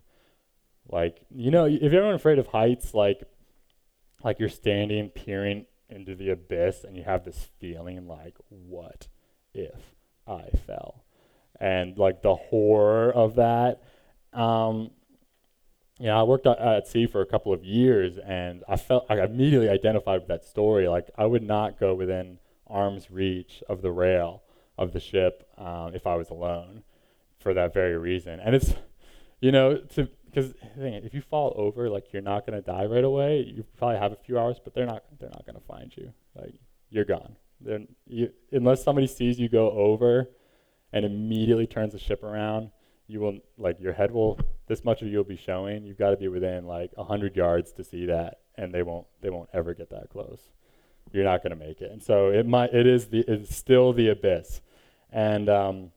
[0.88, 3.22] like you know, if you're afraid of heights, like
[4.24, 9.08] like you're standing peering into the abyss and you have this feeling like, what
[9.52, 9.94] if
[10.26, 11.04] I fell?
[11.60, 13.82] and like the horror of that.
[14.32, 14.90] Um,
[15.98, 19.68] yeah, I worked at sea for a couple of years, and I felt I immediately
[19.68, 20.88] identified with that story.
[20.88, 24.42] Like I would not go within arm's reach of the rail
[24.80, 26.82] of the ship um, if I was alone,
[27.38, 28.40] for that very reason.
[28.40, 28.74] And it's,
[29.40, 33.40] you know, to because if you fall over, like you're not gonna die right away.
[33.40, 36.12] You probably have a few hours, but they're not they're not gonna find you.
[36.34, 36.54] Like
[36.88, 37.36] you're gone.
[37.60, 40.30] Then you unless somebody sees you go over
[40.92, 42.70] and immediately turns the ship around,
[43.06, 45.84] you will like your head will this much of you will be showing.
[45.84, 49.30] You've got to be within like hundred yards to see that, and they won't they
[49.30, 50.40] won't ever get that close.
[51.12, 54.08] You're not to make it, and so it might it is the it's still the
[54.08, 54.60] abyss,
[55.12, 55.90] and um,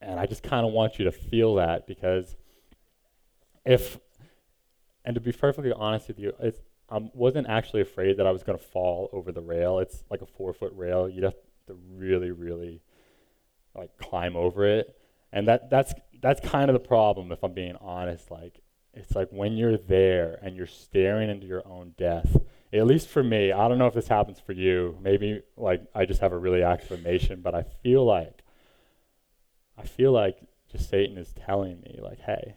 [0.00, 2.36] and I just kind of want you to feel that because
[3.64, 3.98] if
[5.04, 8.42] and to be perfectly honest with you, it's I wasn't actually afraid that I was
[8.42, 9.78] going to fall over the rail.
[9.78, 11.08] It's like a four foot rail.
[11.08, 11.36] You'd have
[11.68, 12.82] to really, really
[13.74, 14.96] like climb over it
[15.32, 18.60] and that that's that's kind of the problem if i'm being honest like
[18.92, 22.36] it's like when you're there and you're staring into your own death
[22.72, 26.04] at least for me i don't know if this happens for you maybe like i
[26.04, 28.42] just have a really acclamation but i feel like
[29.78, 30.38] i feel like
[30.70, 32.54] just satan is telling me like hey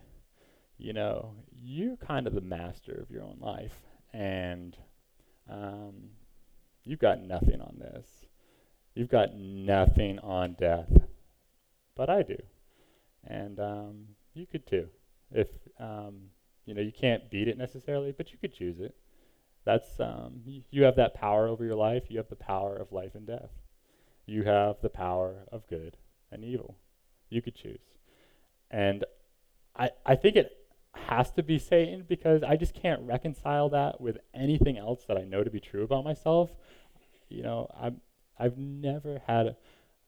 [0.78, 3.80] you know you're kind of the master of your own life
[4.14, 4.78] and
[5.50, 5.94] um,
[6.84, 8.08] you've got nothing on this
[8.96, 10.92] you've got nothing on death
[11.96, 12.38] but i do
[13.26, 14.88] and um, you could too.
[15.32, 15.48] If
[15.80, 16.30] um,
[16.66, 18.96] you know you can't beat it necessarily, but you could choose it.
[19.66, 22.04] That's um, you have that power over your life.
[22.10, 23.52] You have the power of life and death.
[24.26, 25.98] You have the power of good
[26.32, 26.78] and evil.
[27.30, 27.82] You could choose,
[28.70, 29.06] and
[29.76, 30.52] I I think it
[30.94, 35.24] has to be Satan because I just can't reconcile that with anything else that I
[35.24, 36.52] know to be true about myself.
[37.30, 38.02] You know, I'm
[38.38, 39.56] I've never had a,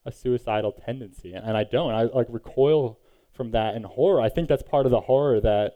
[0.06, 1.94] a suicidal tendency, and I don't.
[1.94, 3.00] I like recoil
[3.34, 4.22] from that and horror.
[4.22, 5.74] I think that's part of the horror that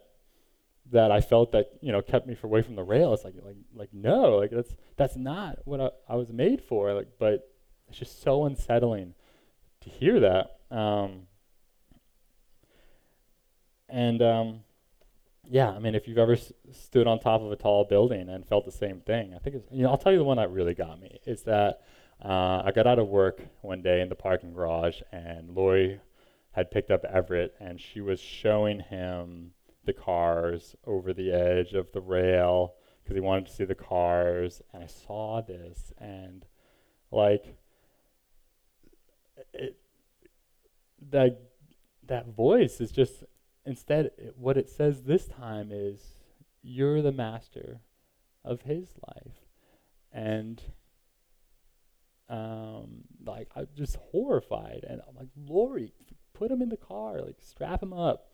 [0.92, 3.14] that I felt that you know kept me away from the rail.
[3.14, 6.94] It's like like like no, like that's that's not what I, I was made for.
[6.94, 7.50] Like, but
[7.88, 9.14] it's just so unsettling
[9.82, 10.58] to hear that.
[10.72, 11.28] Um,
[13.88, 14.60] and um,
[15.46, 18.46] yeah, I mean, if you've ever s- stood on top of a tall building and
[18.46, 20.52] felt the same thing, I think it's you know I'll tell you the one that
[20.52, 21.82] really got me is that
[22.24, 26.00] uh, I got out of work one day in the parking garage and Lori
[26.52, 29.52] had picked up Everett and she was showing him
[29.90, 34.62] the cars over the edge of the rail because he wanted to see the cars.
[34.72, 36.46] And I saw this and
[37.12, 37.56] like
[39.54, 39.78] it,
[41.10, 41.42] that
[42.06, 43.24] that voice is just
[43.66, 46.16] instead what it says this time is
[46.62, 47.82] you're the master
[48.46, 49.38] of his life
[50.12, 50.62] and
[52.30, 55.94] um, like I'm just horrified and I'm like Lori
[56.34, 58.29] put him in the car, like strap him up,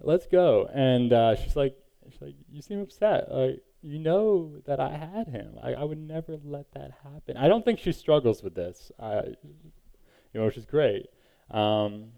[0.00, 0.68] let's go.
[0.72, 1.76] And uh, she's like,
[2.10, 3.30] she's like, you seem upset.
[3.30, 5.58] Like you know that I had him.
[5.62, 7.36] I, I would never let that happen.
[7.36, 8.92] I don't think she struggles with this.
[8.98, 11.06] Uh, you know, which is great.
[11.50, 12.12] Um,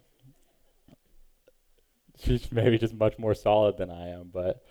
[2.22, 4.62] she's maybe just much more solid than I am, but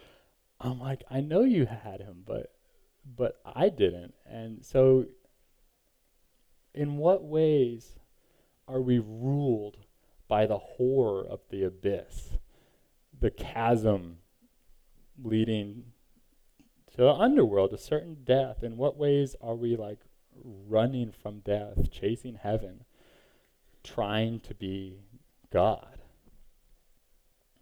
[0.62, 2.52] I'm like, I know you had him, but
[3.18, 4.14] but I didn't.
[4.26, 5.06] And so
[6.74, 7.96] in what ways
[8.68, 9.78] are we ruled
[10.30, 12.30] by the horror of the abyss,
[13.24, 14.18] the chasm
[15.24, 15.86] leading
[16.92, 18.62] to the underworld, a certain death.
[18.62, 20.00] In what ways are we like
[20.44, 22.84] running from death, chasing heaven,
[23.82, 25.00] trying to be
[25.54, 26.00] God?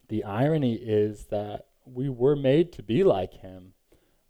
[0.10, 3.74] The irony is that we were made to be like him.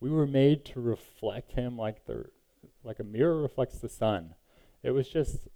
[0.02, 2.26] We were made to reflect him like the
[2.84, 4.36] like a mirror reflects the sun.
[4.84, 5.48] It was just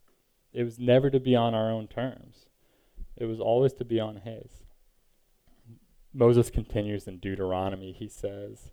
[0.54, 2.46] it was never to be on our own terms.
[3.18, 4.65] It was always to be on his.
[6.16, 7.92] Moses continues in Deuteronomy.
[7.92, 8.72] He says,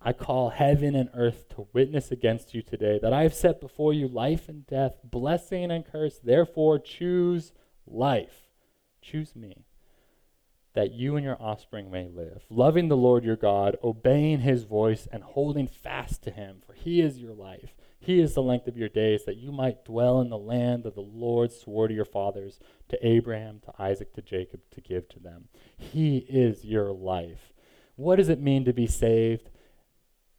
[0.00, 3.92] I call heaven and earth to witness against you today that I have set before
[3.92, 6.18] you life and death, blessing and curse.
[6.18, 7.52] Therefore, choose
[7.86, 8.48] life.
[9.00, 9.64] Choose me,
[10.74, 15.06] that you and your offspring may live, loving the Lord your God, obeying his voice,
[15.12, 17.76] and holding fast to him, for he is your life.
[18.04, 20.96] He is the length of your days, that you might dwell in the land that
[20.96, 25.20] the Lord swore to your fathers, to Abraham, to Isaac, to Jacob, to give to
[25.20, 25.44] them.
[25.78, 27.52] He is your life.
[27.94, 29.50] What does it mean to be saved?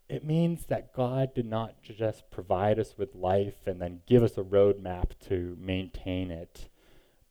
[0.10, 4.38] It means that God did not just provide us with life and then give us
[4.38, 6.68] a roadmap to maintain it,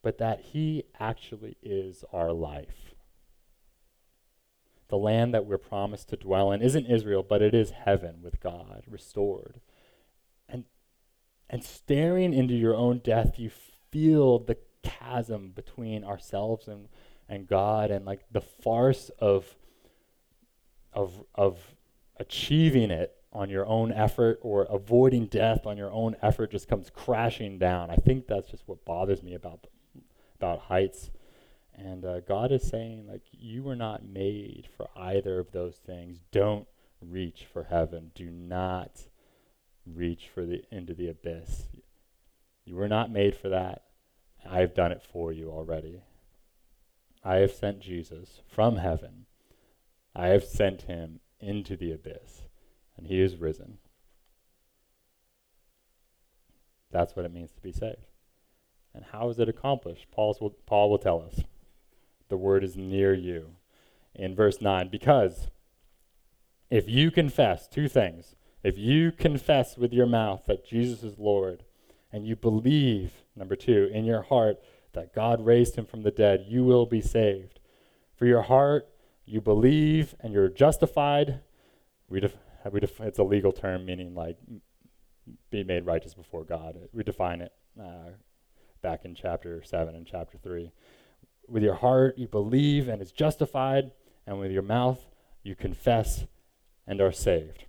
[0.00, 2.94] but that He actually is our life.
[4.88, 8.40] The land that we're promised to dwell in isn't Israel, but it is heaven with
[8.40, 9.60] God restored
[11.52, 13.50] and staring into your own death, you
[13.90, 16.88] feel the chasm between ourselves and,
[17.28, 19.54] and God and like the farce of,
[20.94, 21.58] of, of
[22.16, 26.88] achieving it on your own effort or avoiding death on your own effort just comes
[26.88, 27.90] crashing down.
[27.90, 29.66] I think that's just what bothers me about,
[30.36, 31.10] about heights.
[31.74, 36.22] And uh, God is saying, like, you were not made for either of those things.
[36.30, 36.66] Don't
[37.00, 38.10] reach for heaven.
[38.14, 39.06] Do not
[39.86, 41.66] reach for the into the abyss.
[42.64, 43.82] You were not made for that.
[44.48, 46.02] I have done it for you already.
[47.24, 49.26] I have sent Jesus from heaven.
[50.14, 52.42] I have sent him into the abyss,
[52.96, 53.78] and he is risen.
[56.90, 58.06] That's what it means to be saved.
[58.94, 60.10] And how is it accomplished?
[60.10, 61.40] Paul's will, Paul will tell us.
[62.28, 63.56] The word is near you.
[64.14, 65.48] In verse 9, because
[66.70, 71.64] if you confess two things, if you confess with your mouth that Jesus is Lord,
[72.12, 74.58] and you believe, number two, in your heart
[74.92, 77.58] that God raised him from the dead, you will be saved.
[78.14, 78.88] For your heart,
[79.24, 81.40] you believe and you're justified.
[82.08, 82.36] We def-
[82.70, 84.36] we def- it's a legal term meaning like
[85.50, 86.76] be made righteous before God.
[86.92, 88.10] We define it uh,
[88.82, 90.70] back in chapter 7 and chapter 3.
[91.48, 93.92] With your heart, you believe and is justified,
[94.26, 95.00] and with your mouth,
[95.42, 96.24] you confess
[96.86, 97.64] and are saved.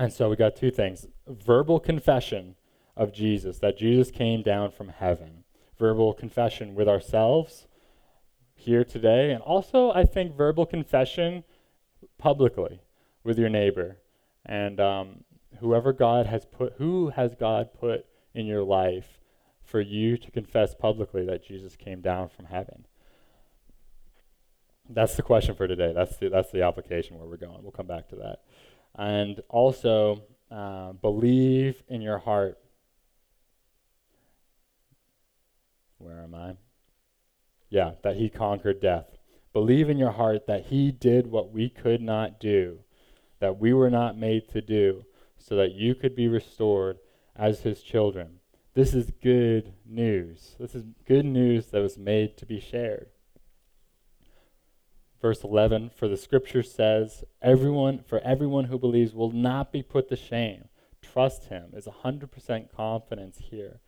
[0.00, 2.56] And so we got two things verbal confession
[2.96, 5.44] of Jesus, that Jesus came down from heaven,
[5.78, 7.66] verbal confession with ourselves
[8.54, 11.44] here today, and also, I think, verbal confession
[12.16, 12.80] publicly
[13.24, 13.98] with your neighbor.
[14.46, 15.24] And um,
[15.60, 19.20] whoever God has put, who has God put in your life
[19.62, 22.86] for you to confess publicly that Jesus came down from heaven?
[24.88, 25.92] That's the question for today.
[25.94, 27.62] That's the, that's the application where we're going.
[27.62, 28.40] We'll come back to that.
[28.96, 32.58] And also, uh, believe in your heart.
[35.98, 36.56] Where am I?
[37.68, 39.16] Yeah, that he conquered death.
[39.52, 42.80] Believe in your heart that he did what we could not do,
[43.38, 45.04] that we were not made to do,
[45.38, 46.98] so that you could be restored
[47.36, 48.40] as his children.
[48.74, 50.56] This is good news.
[50.58, 53.08] This is good news that was made to be shared.
[55.20, 60.08] Verse 11 For the scripture says, everyone for everyone who believes will not be put
[60.08, 60.68] to shame.
[61.02, 63.80] Trust him is 100% confidence here.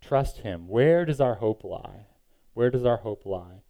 [0.00, 0.68] Trust him.
[0.68, 2.06] Where does our hope lie?
[2.54, 3.62] Where does our hope lie?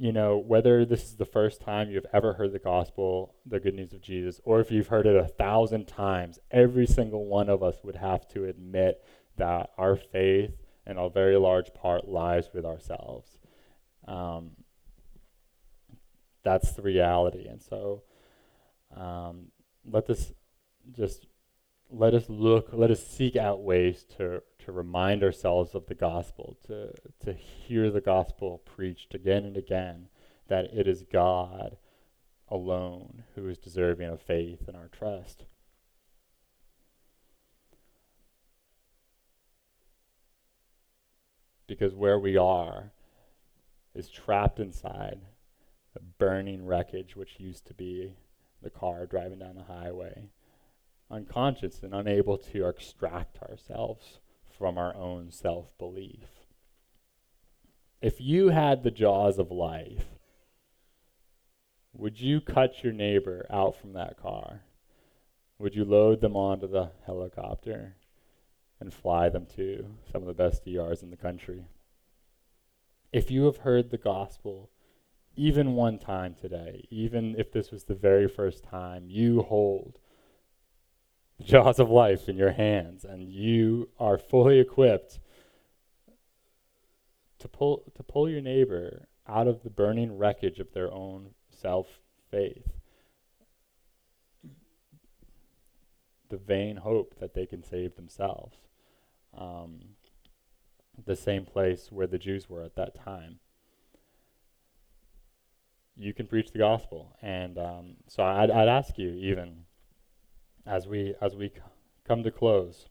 [0.00, 3.74] you know, whether this is the first time you've ever heard the gospel, the good
[3.74, 7.62] news of Jesus, or if you've heard it a thousand times, every single one of
[7.62, 9.04] us would have to admit
[9.36, 10.52] that our faith,
[10.86, 13.36] in a very large part, lies with ourselves.
[14.08, 14.52] Um,
[16.42, 17.46] that's the reality.
[17.46, 18.02] And so
[18.96, 19.46] um,
[19.84, 20.32] let this
[20.92, 21.26] just
[21.92, 26.56] let us look, let us seek out ways to, to remind ourselves of the gospel,
[26.66, 26.92] to,
[27.24, 30.08] to hear the gospel preached again and again,
[30.48, 31.76] that it is God
[32.48, 35.44] alone who is deserving of faith and our trust.
[41.66, 42.92] Because where we are
[43.94, 45.20] is trapped inside
[46.18, 48.14] burning wreckage which used to be
[48.62, 50.30] the car driving down the highway
[51.10, 54.20] unconscious and unable to extract ourselves
[54.56, 56.28] from our own self belief.
[58.00, 60.04] If you had the jaws of life,
[61.92, 64.62] would you cut your neighbor out from that car?
[65.58, 67.96] Would you load them onto the helicopter
[68.78, 71.66] and fly them to some of the best ERs in the country?
[73.12, 74.70] If you have heard the gospel
[75.36, 79.98] even one time today, even if this was the very first time, you hold
[81.38, 85.18] the jaws of life in your hands, and you are fully equipped
[87.38, 92.00] to pull to pull your neighbor out of the burning wreckage of their own self
[92.30, 92.72] faith.
[96.28, 98.58] The vain hope that they can save themselves.
[99.36, 99.80] Um,
[101.04, 103.38] the same place where the Jews were at that time.
[106.00, 109.64] You can preach the gospel, and um, so I'd, I'd ask you even
[110.66, 111.52] as we as we
[112.06, 112.88] come to close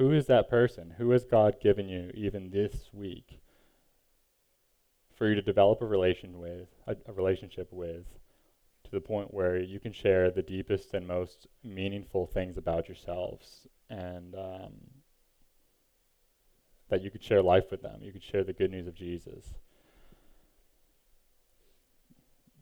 [0.00, 0.94] who is that person?
[0.96, 3.38] Who has god given you even this week
[5.14, 8.06] for you to develop a relation with a, a relationship with
[8.84, 13.68] to the point where you can share the deepest and most meaningful things about yourselves
[13.90, 14.72] and um,
[16.88, 18.00] that you could share life with them?
[18.00, 19.52] You could share the good news of jesus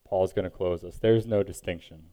[0.09, 2.11] paul's going to close us there's no distinction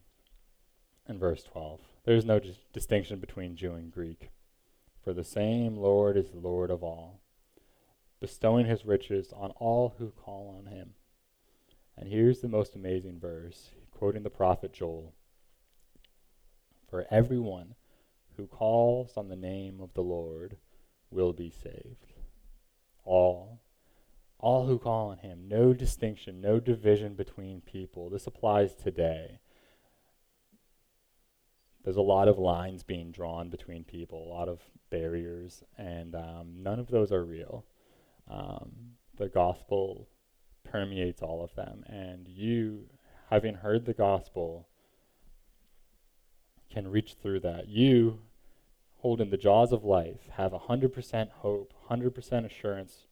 [1.08, 1.80] in verse 12.
[2.04, 4.30] There is no dis- distinction between Jew and Greek,
[5.02, 7.20] for the same Lord is the Lord of all,
[8.20, 10.94] bestowing his riches on all who call on him.
[11.96, 15.14] And here's the most amazing verse, quoting the prophet Joel
[16.88, 17.74] For everyone
[18.36, 20.56] who calls on the name of the Lord
[21.10, 22.12] will be saved.
[23.04, 23.60] All.
[24.46, 25.48] All who call on him.
[25.48, 28.08] No distinction, no division between people.
[28.08, 29.40] This applies today
[31.82, 36.62] there's a lot of lines being drawn between people, a lot of barriers, and um,
[36.62, 37.64] none of those are real.
[38.30, 40.06] Um, the gospel
[40.62, 42.88] permeates all of them, and you,
[43.30, 44.68] having heard the gospel,
[46.70, 47.66] can reach through that.
[47.66, 48.20] You,
[48.98, 53.06] holding the jaws of life, have 100% hope, 100% assurance,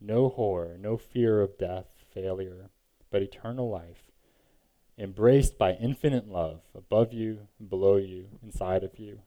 [0.00, 2.70] no horror, no fear of death, failure,
[3.10, 4.10] but eternal life
[4.98, 9.20] embraced by infinite love above you, below you, inside of you.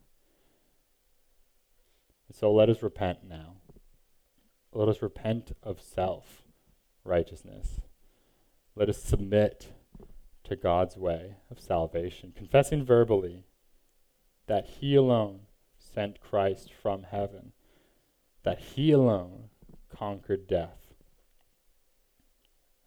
[2.31, 3.55] so let us repent now.
[4.73, 6.43] Let us repent of self
[7.03, 7.81] righteousness.
[8.75, 9.73] Let us submit
[10.45, 13.45] to God's way of salvation, confessing verbally
[14.47, 15.41] that He alone
[15.77, 17.51] sent Christ from heaven,
[18.43, 19.50] that He alone
[19.95, 20.93] conquered death,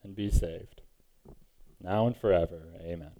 [0.02, 0.82] and be saved
[1.80, 2.62] now and forever.
[2.80, 3.12] Amen.